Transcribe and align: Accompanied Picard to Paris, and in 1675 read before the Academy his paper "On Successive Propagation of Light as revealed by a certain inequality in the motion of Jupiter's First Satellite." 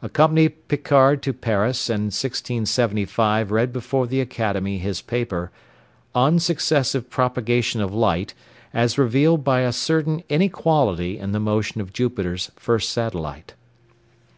Accompanied 0.00 0.68
Picard 0.68 1.22
to 1.22 1.34
Paris, 1.34 1.90
and 1.90 1.98
in 2.00 2.04
1675 2.06 3.50
read 3.50 3.74
before 3.74 4.06
the 4.06 4.22
Academy 4.22 4.78
his 4.78 5.02
paper 5.02 5.50
"On 6.14 6.38
Successive 6.38 7.10
Propagation 7.10 7.82
of 7.82 7.92
Light 7.92 8.32
as 8.72 8.96
revealed 8.96 9.44
by 9.44 9.60
a 9.60 9.72
certain 9.72 10.24
inequality 10.30 11.18
in 11.18 11.32
the 11.32 11.40
motion 11.40 11.82
of 11.82 11.92
Jupiter's 11.92 12.50
First 12.56 12.88
Satellite." 12.88 13.52